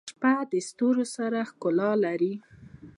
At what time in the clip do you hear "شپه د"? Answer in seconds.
0.09-0.53